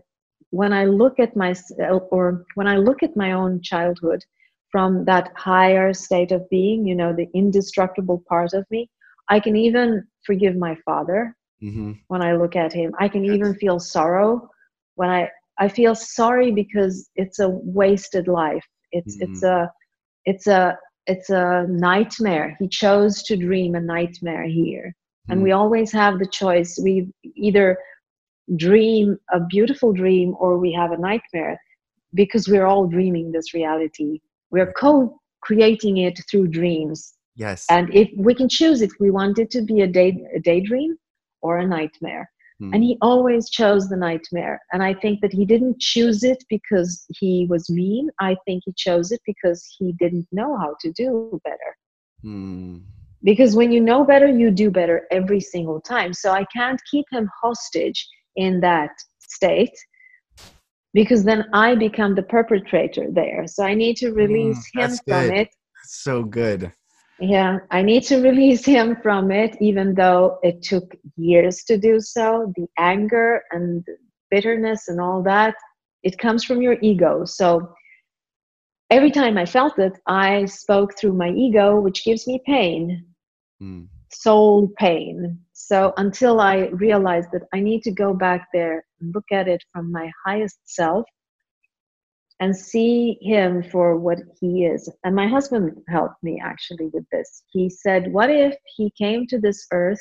[0.51, 4.25] when I look at myself or when I look at my own childhood
[4.71, 8.89] from that higher state of being, you know, the indestructible part of me,
[9.29, 11.93] I can even forgive my father mm-hmm.
[12.09, 12.93] when I look at him.
[12.99, 13.35] I can yes.
[13.35, 14.49] even feel sorrow
[14.95, 18.65] when I I feel sorry because it's a wasted life.
[18.93, 19.33] It's mm-hmm.
[19.33, 19.71] it's a
[20.25, 22.57] it's a it's a nightmare.
[22.59, 24.87] He chose to dream a nightmare here.
[24.87, 25.33] Mm-hmm.
[25.33, 26.79] And we always have the choice.
[26.83, 27.79] We either
[28.57, 31.61] dream a beautiful dream or we have a nightmare
[32.15, 37.15] because we're all dreaming this reality we're co-creating it through dreams.
[37.37, 37.67] Yes.
[37.71, 40.97] And if we can choose if we want it to be a day a daydream
[41.43, 42.31] or a nightmare.
[42.61, 42.75] Hmm.
[42.75, 44.61] and he always chose the nightmare.
[44.73, 48.11] And i think that he didn't choose it because he was mean.
[48.21, 51.73] I think he chose it because he didn't know how to do better.
[52.23, 52.79] Hmm.
[53.23, 56.13] because when you know better you do better every single time.
[56.13, 58.01] So i can't keep him hostage
[58.37, 59.77] in that state
[60.93, 63.47] because then I become the perpetrator there.
[63.47, 65.35] So I need to mm, release mm, him from good.
[65.35, 65.49] it.
[65.77, 66.73] That's so good.
[67.21, 72.01] Yeah, I need to release him from it, even though it took years to do
[72.01, 72.53] so.
[72.57, 73.87] The anger and
[74.31, 75.55] bitterness and all that,
[76.03, 77.25] it comes from your ego.
[77.25, 77.73] So
[78.91, 83.07] every time I felt it, I spoke through my ego, which gives me pain,
[83.63, 83.87] mm.
[84.13, 85.39] soul pain.
[85.67, 89.63] So until I realized that I need to go back there and look at it
[89.73, 91.05] from my highest self
[92.41, 94.91] and see him for what he is.
[95.05, 97.45] And my husband helped me actually with this.
[97.53, 100.01] He said, What if he came to this earth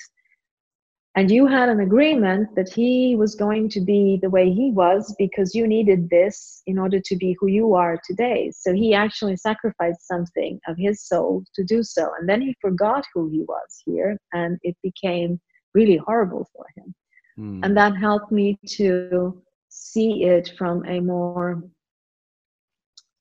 [1.16, 5.14] and you had an agreement that he was going to be the way he was
[5.20, 8.52] because you needed this in order to be who you are today?
[8.56, 12.10] So he actually sacrificed something of his soul to do so.
[12.18, 15.42] And then he forgot who he was here and it became
[15.74, 16.94] really horrible for him.
[17.40, 17.66] Mm.
[17.66, 21.64] And that helped me to see it from a more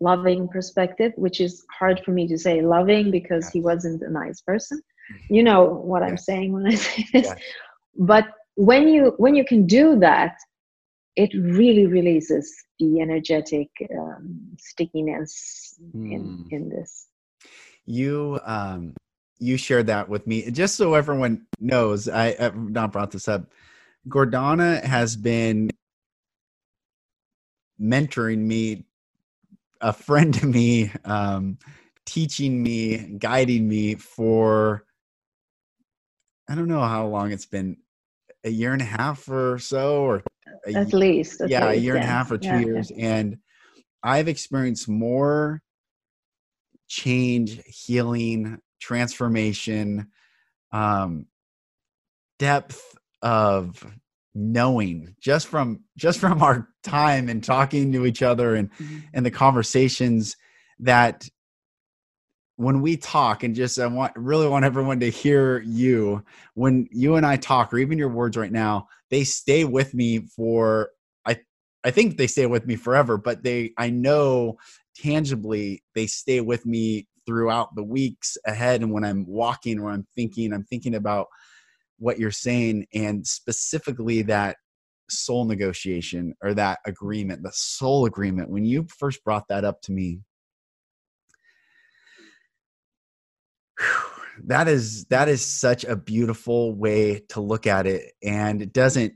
[0.00, 3.52] loving perspective, which is hard for me to say loving because yes.
[3.52, 4.78] he wasn't a nice person.
[4.78, 5.34] Mm-hmm.
[5.34, 6.10] You know what yes.
[6.10, 7.26] I'm saying when I say this.
[7.26, 7.40] Yes.
[7.96, 10.36] But when you when you can do that,
[11.16, 16.12] it really releases the energetic um, stickiness mm.
[16.12, 16.54] in hmm.
[16.54, 17.06] in this.
[17.86, 18.94] You um,
[19.38, 22.08] you shared that with me just so everyone knows.
[22.08, 23.52] I, I've not brought this up.
[24.08, 25.70] Gordana has been
[27.80, 28.84] mentoring me,
[29.80, 31.58] a friend to me, um,
[32.06, 34.84] teaching me, guiding me for
[36.48, 37.76] I don't know how long it's been
[38.42, 40.22] a year and a half or so, or
[40.66, 42.00] at least yeah, least, a year yeah.
[42.00, 43.16] and a half or two yeah, years, yeah.
[43.16, 43.36] and
[44.02, 45.60] I've experienced more
[46.88, 50.08] change, healing, transformation,
[50.72, 51.26] um,
[52.38, 53.84] depth of
[54.34, 58.98] knowing just from just from our time and talking to each other and mm-hmm.
[59.12, 60.36] and the conversations
[60.78, 61.28] that
[62.56, 67.16] when we talk and just I want really want everyone to hear you when you
[67.16, 70.90] and I talk or even your words right now they stay with me for
[71.26, 71.40] I
[71.82, 74.58] I think they stay with me forever but they I know
[74.94, 80.06] tangibly they stay with me throughout the weeks ahead and when I'm walking or I'm
[80.16, 81.26] thinking I'm thinking about
[81.98, 84.56] what you're saying and specifically that
[85.10, 88.48] soul negotiation or that agreement the soul agreement.
[88.48, 90.20] When you first brought that up to me
[94.44, 99.12] that is that is such a beautiful way to look at it and it doesn't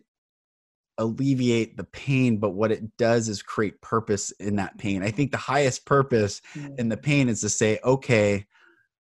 [0.99, 5.31] alleviate the pain but what it does is create purpose in that pain i think
[5.31, 6.79] the highest purpose mm.
[6.79, 8.45] in the pain is to say okay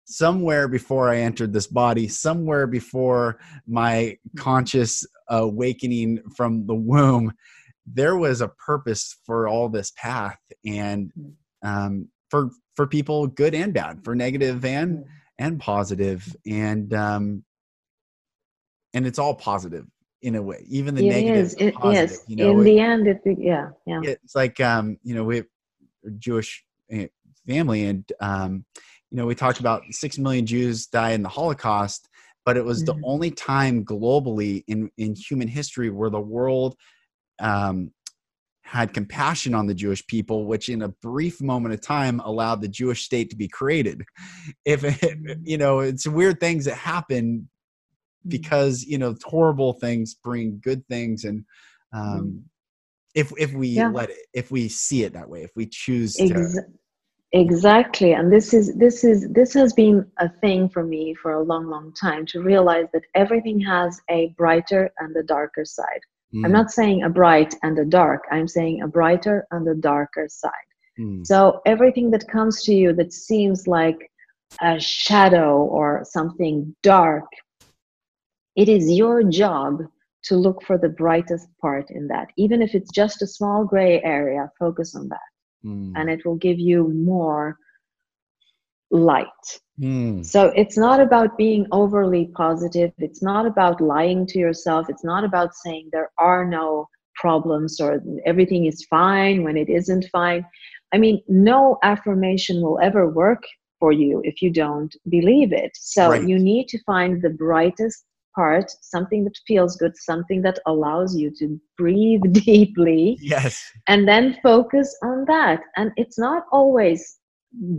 [0.04, 4.38] somewhere before i entered this body somewhere before my mm.
[4.38, 7.32] conscious awakening from the womb
[7.86, 11.32] there was a purpose for all this path and mm.
[11.62, 15.04] um, for for people good and bad for negative and
[15.38, 17.44] and positive and um
[18.94, 19.86] and it's all positive
[20.22, 21.54] in a way even the it negative is.
[21.54, 24.98] It, positive, yes you know in it, the end it yeah yeah it's like um
[25.02, 25.46] you know we have
[26.18, 27.06] jewish eh,
[27.46, 28.64] family and um
[29.10, 32.08] you know we talked about six million jews die in the holocaust
[32.44, 33.00] but it was mm-hmm.
[33.00, 36.76] the only time globally in in human history where the world
[37.38, 37.90] um
[38.70, 42.68] had compassion on the Jewish people, which in a brief moment of time allowed the
[42.68, 44.04] Jewish state to be created.
[44.64, 47.48] If it, you know, it's weird things that happen.
[48.28, 51.44] Because you know horrible things bring good things, and
[51.92, 52.38] um, mm-hmm.
[53.14, 53.88] if if we yeah.
[53.88, 56.58] let it, if we see it that way, if we choose Ex-
[57.32, 61.42] Exactly, and this is this is this has been a thing for me for a
[61.42, 66.00] long, long time to realize that everything has a brighter and a darker side
[66.34, 66.44] Mm.
[66.44, 70.28] I'm not saying a bright and a dark, I'm saying a brighter and a darker
[70.28, 70.52] side.
[70.98, 71.26] Mm.
[71.26, 74.10] So everything that comes to you that seems like
[74.60, 77.24] a shadow or something dark,
[78.56, 79.82] it is your job
[80.24, 82.28] to look for the brightest part in that.
[82.36, 85.18] Even if it's just a small gray area, focus on that.
[85.64, 85.92] Mm.
[85.96, 87.56] And it will give you more
[88.90, 89.26] light.
[89.80, 90.24] Mm.
[90.24, 92.92] So it's not about being overly positive.
[92.98, 94.90] It's not about lying to yourself.
[94.90, 100.06] It's not about saying there are no problems or everything is fine when it isn't
[100.12, 100.44] fine.
[100.92, 103.42] I mean, no affirmation will ever work
[103.78, 105.70] for you if you don't believe it.
[105.74, 106.28] So right.
[106.28, 111.30] you need to find the brightest part, something that feels good, something that allows you
[111.38, 113.18] to breathe deeply.
[113.20, 113.62] Yes.
[113.88, 115.60] And then focus on that.
[115.76, 117.20] And it's not always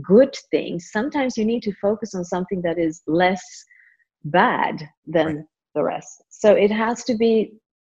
[0.02, 3.42] good things sometimes you need to focus on something that is less
[4.26, 5.46] bad than right.
[5.76, 7.54] the rest so it has to be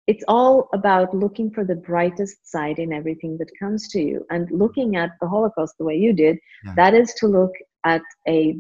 [0.07, 4.49] it's all about looking for the brightest side in everything that comes to you and
[4.51, 6.73] looking at the holocaust the way you did yeah.
[6.75, 7.51] that is to look
[7.83, 8.57] at a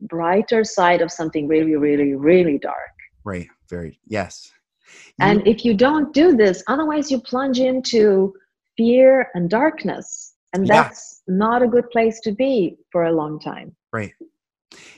[0.00, 2.93] brighter side of something really really really dark
[3.24, 4.50] right very yes
[4.86, 8.34] you, and if you don't do this otherwise you plunge into
[8.76, 11.34] fear and darkness and that's yeah.
[11.36, 14.12] not a good place to be for a long time right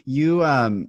[0.04, 0.88] you um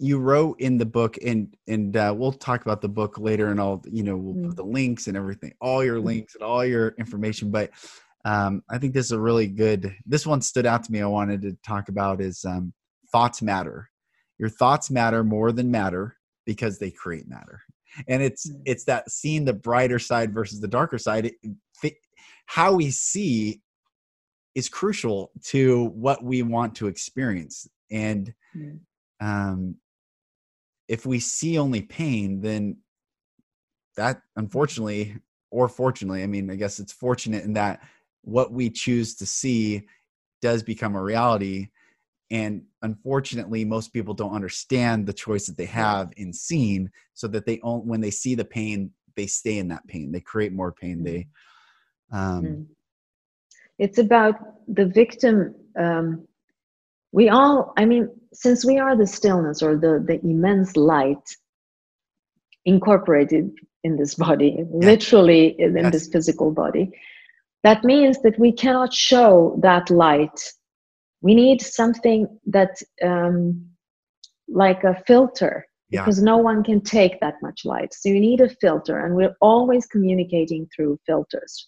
[0.00, 3.60] you wrote in the book and and uh, we'll talk about the book later and
[3.60, 4.46] all you know we'll mm.
[4.46, 6.04] put the links and everything all your mm.
[6.04, 7.70] links and all your information but
[8.24, 11.06] um, i think this is a really good this one stood out to me i
[11.06, 12.72] wanted to talk about is um,
[13.12, 13.90] thoughts matter
[14.40, 17.60] your thoughts matter more than matter because they create matter
[18.08, 18.60] and it's mm.
[18.64, 21.34] it's that seeing the brighter side versus the darker side it,
[22.46, 23.60] how we see
[24.56, 28.80] is crucial to what we want to experience and mm.
[29.20, 29.76] um,
[30.88, 32.76] if we see only pain then
[33.96, 35.16] that unfortunately
[35.50, 37.80] or fortunately i mean i guess it's fortunate in that
[38.22, 39.86] what we choose to see
[40.42, 41.68] does become a reality
[42.30, 47.46] and unfortunately most people don't understand the choice that they have in seeing so that
[47.46, 51.02] they when they see the pain they stay in that pain they create more pain
[51.02, 51.26] they
[52.12, 52.66] um, mm.
[53.78, 54.34] it's about
[54.74, 55.54] the victim.
[55.78, 56.26] Um,
[57.12, 61.22] we all, I mean, since we are the stillness or the, the immense light
[62.64, 63.50] incorporated
[63.82, 64.64] in this body, yeah.
[64.70, 65.92] literally in, yes.
[65.92, 66.90] this physical body,
[67.64, 70.40] that means that we cannot show that light.
[71.22, 73.66] We need something that, um,
[74.48, 76.00] like a filter, yeah.
[76.00, 77.94] because no one can take that much light.
[77.94, 81.66] So you need a filter, and we're always communicating through filters.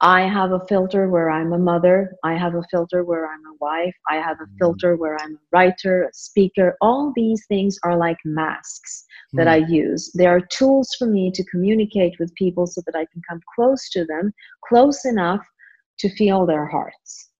[0.00, 2.14] I have a filter where I'm a mother.
[2.24, 3.94] I have a filter where I'm a wife.
[4.10, 4.58] I have a mm.
[4.58, 6.76] filter where I'm a writer, a speaker.
[6.82, 9.50] All these things are like masks that mm.
[9.50, 10.12] I use.
[10.14, 13.88] They are tools for me to communicate with people so that I can come close
[13.90, 14.32] to them,
[14.68, 15.46] close enough
[16.00, 17.30] to feel their hearts.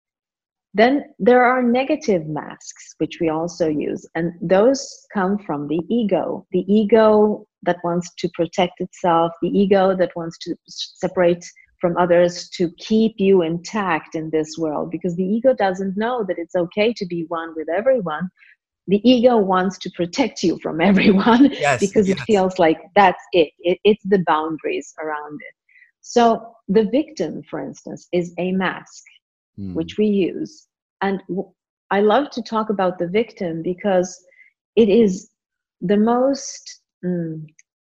[0.74, 6.46] Then there are negative masks, which we also use, and those come from the ego.
[6.50, 11.44] The ego that wants to protect itself, the ego that wants to separate
[11.80, 16.38] from others to keep you intact in this world, because the ego doesn't know that
[16.38, 18.28] it's okay to be one with everyone.
[18.88, 22.18] The ego wants to protect you from everyone yes, because yes.
[22.18, 23.50] it feels like that's it.
[23.60, 23.78] it.
[23.84, 25.54] It's the boundaries around it.
[26.00, 29.04] So the victim, for instance, is a mask
[29.58, 29.74] mm.
[29.74, 30.66] which we use.
[31.02, 31.20] And
[31.90, 34.24] I love to talk about the victim because
[34.76, 35.30] it is
[35.80, 37.44] the most mm,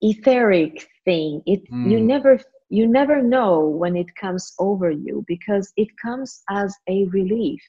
[0.01, 1.41] etheric thing.
[1.45, 1.91] It mm.
[1.91, 2.39] you never
[2.70, 7.62] you never know when it comes over you because it comes as a relief.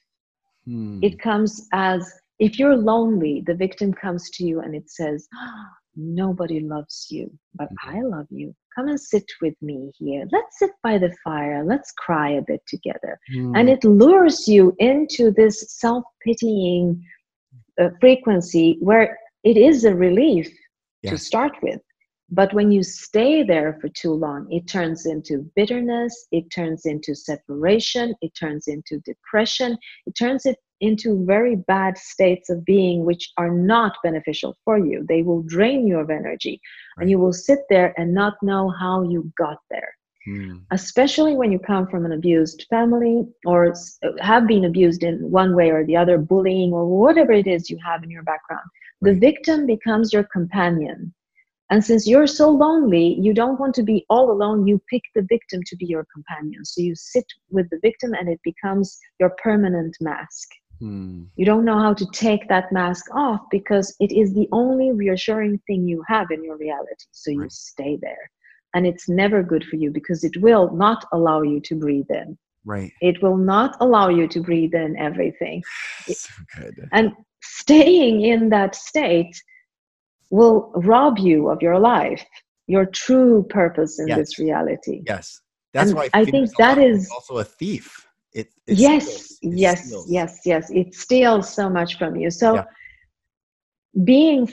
[0.67, 1.03] Mm.
[1.03, 5.65] It comes as if you're lonely, the victim comes to you and it says, oh,
[5.95, 7.67] Nobody loves you, but.
[7.83, 10.25] I love you come and sit with me here.
[10.31, 11.63] Let's sit by the fire.
[11.63, 13.19] Let's cry a bit together.
[13.35, 13.57] Mm.
[13.57, 17.03] And it lures you into this self pitying
[17.81, 20.49] uh, frequency where it is a relief
[21.01, 21.11] yeah.
[21.11, 21.81] to start with.
[22.31, 27.15] But when you stay there for too long, it turns into bitterness, it turns into
[27.15, 33.31] separation, it turns into depression, it turns it into very bad states of being which
[33.37, 35.05] are not beneficial for you.
[35.07, 36.61] They will drain you of energy,
[36.97, 37.03] right.
[37.03, 39.93] and you will sit there and not know how you got there.
[40.27, 40.63] Mm.
[40.71, 43.73] Especially when you come from an abused family or
[44.19, 47.77] have been abused in one way or the other, bullying or whatever it is you
[47.83, 48.65] have in your background.
[49.01, 49.13] Right.
[49.13, 51.13] The victim becomes your companion.
[51.71, 54.67] And since you're so lonely, you don't want to be all alone.
[54.67, 56.65] You pick the victim to be your companion.
[56.65, 60.49] So you sit with the victim and it becomes your permanent mask.
[60.79, 61.23] Hmm.
[61.35, 65.59] You don't know how to take that mask off because it is the only reassuring
[65.67, 67.05] thing you have in your reality.
[67.11, 67.51] So you right.
[67.51, 68.31] stay there.
[68.73, 72.37] And it's never good for you because it will not allow you to breathe in.
[72.65, 72.91] Right.
[73.01, 75.63] It will not allow you to breathe in everything.
[76.07, 76.87] so good.
[76.91, 79.41] And staying in that state
[80.29, 82.23] will rob you of your life,
[82.67, 84.17] your true purpose in yes.
[84.17, 85.01] this reality.
[85.07, 85.41] Yes.
[85.73, 89.57] That's and why I think that is also a thief it, it yes steals, it
[89.57, 90.09] yes steals.
[90.09, 92.63] yes yes it steals so much from you so yeah.
[94.03, 94.47] being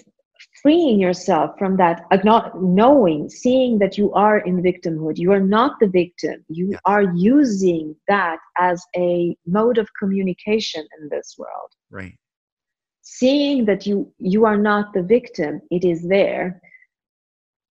[0.62, 5.78] freeing yourself from that uh, knowing seeing that you are in victimhood you are not
[5.80, 6.78] the victim you yeah.
[6.84, 12.16] are using that as a mode of communication in this world right
[13.02, 16.60] seeing that you you are not the victim it is there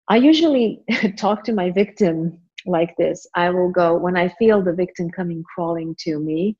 [0.08, 0.84] i usually
[1.18, 3.26] talk to my victim like this.
[3.36, 6.58] I will go, when I feel the victim coming crawling to me,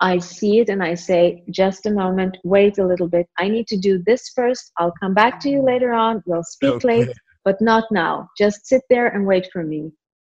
[0.00, 3.26] I see it and I say, just a moment, wait a little bit.
[3.38, 4.70] I need to do this first.
[4.78, 6.22] I'll come back to you later on.
[6.24, 6.86] We'll speak okay.
[6.86, 7.14] later,
[7.44, 8.28] but not now.
[8.38, 9.90] Just sit there and wait for me.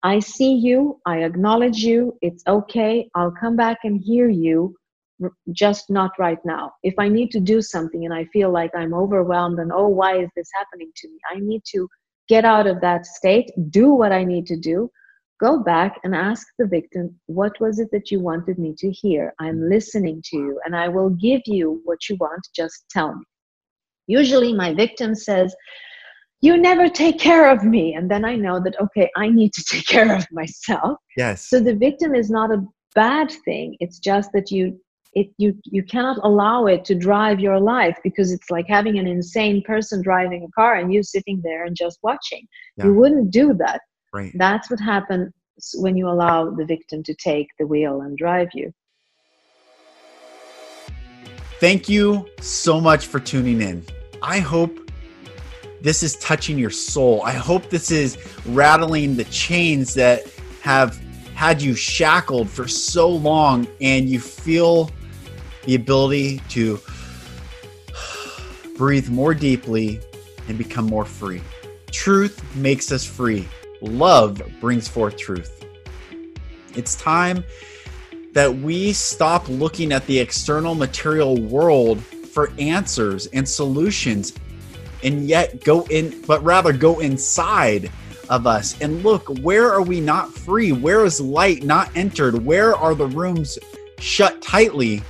[0.04, 1.00] I see you.
[1.06, 2.16] I acknowledge you.
[2.22, 3.10] It's okay.
[3.16, 4.76] I'll come back and hear you,
[5.50, 6.72] just not right now.
[6.84, 10.18] If I need to do something and I feel like I'm overwhelmed and, oh, why
[10.22, 11.18] is this happening to me?
[11.34, 11.88] I need to
[12.28, 14.90] get out of that state, do what I need to do,
[15.40, 19.34] go back and ask the victim, What was it that you wanted me to hear?
[19.38, 23.24] I'm listening to you and I will give you what you want, just tell me.
[24.06, 25.54] Usually, my victim says,
[26.40, 27.94] you never take care of me.
[27.94, 30.98] And then i know that okay i need to take care of myself.
[31.16, 31.48] Yes.
[31.48, 32.64] So the victim is not a
[32.94, 33.76] bad thing.
[33.80, 34.80] It's just that you
[35.14, 39.06] it you you cannot allow it to drive your life because it's like having an
[39.06, 42.46] insane person driving a car and you sitting there and just watching.
[42.76, 42.86] Yeah.
[42.86, 43.80] you wouldn't do that.
[44.12, 44.32] Right.
[44.34, 45.32] That's what happens
[45.74, 48.72] when you allow the victim to take the wheel and drive you.
[51.60, 53.84] Thank you so much for tuning in.
[54.22, 54.90] I hope
[55.80, 57.22] this is touching your soul.
[57.22, 60.26] I hope this is rattling the chains that
[60.62, 61.00] have
[61.34, 64.90] had you shackled for so long and you feel
[65.68, 66.80] the ability to
[68.78, 70.00] breathe more deeply
[70.48, 71.42] and become more free.
[71.92, 73.46] Truth makes us free.
[73.82, 75.66] Love brings forth truth.
[76.74, 77.44] It's time
[78.32, 84.32] that we stop looking at the external material world for answers and solutions
[85.04, 87.90] and yet go in, but rather go inside
[88.30, 90.72] of us and look where are we not free?
[90.72, 92.42] Where is light not entered?
[92.42, 93.58] Where are the rooms
[93.98, 95.02] shut tightly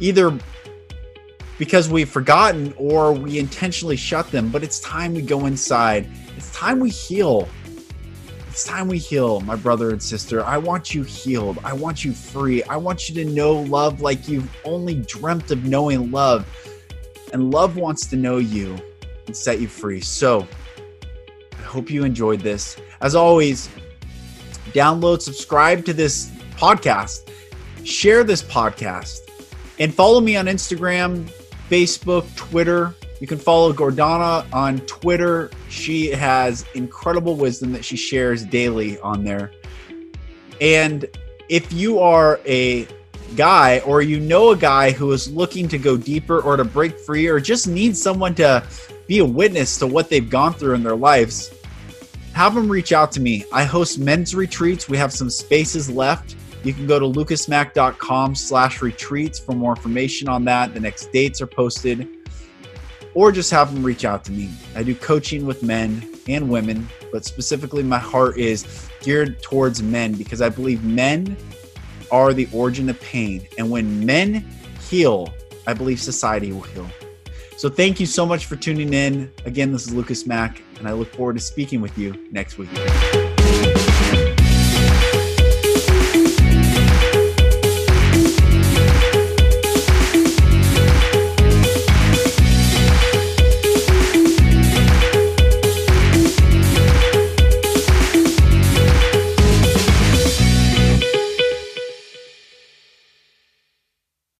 [0.00, 0.36] either
[1.58, 4.50] because we've forgotten or we intentionally shut them.
[4.50, 6.08] But it's time we go inside.
[6.36, 7.48] It's time we heal.
[8.48, 10.44] It's time we heal, my brother and sister.
[10.44, 11.58] I want you healed.
[11.62, 12.62] I want you free.
[12.64, 16.46] I want you to know love like you've only dreamt of knowing love.
[17.32, 18.76] And love wants to know you
[19.26, 20.00] and set you free.
[20.00, 20.48] So
[21.56, 22.76] I hope you enjoyed this.
[23.00, 23.68] As always,
[24.72, 27.30] download, subscribe to this podcast
[27.84, 29.29] share this podcast
[29.80, 31.28] and follow me on Instagram,
[31.68, 32.94] Facebook, Twitter.
[33.20, 35.50] You can follow Gordana on Twitter.
[35.68, 39.50] She has incredible wisdom that she shares daily on there.
[40.60, 41.06] And
[41.48, 42.86] if you are a
[43.36, 46.98] guy or you know a guy who is looking to go deeper or to break
[47.00, 48.62] free or just needs someone to
[49.06, 51.52] be a witness to what they've gone through in their lives,
[52.34, 53.44] have them reach out to me.
[53.52, 54.88] I host men's retreats.
[54.88, 56.36] We have some spaces left.
[56.62, 60.74] You can go to lucasmack.com slash retreats for more information on that.
[60.74, 62.08] The next dates are posted.
[63.14, 64.50] Or just have them reach out to me.
[64.76, 70.12] I do coaching with men and women, but specifically my heart is geared towards men
[70.12, 71.36] because I believe men
[72.12, 73.46] are the origin of pain.
[73.58, 74.46] And when men
[74.88, 75.32] heal,
[75.66, 76.88] I believe society will heal.
[77.56, 79.30] So thank you so much for tuning in.
[79.44, 82.70] Again, this is Lucas Mack, and I look forward to speaking with you next week.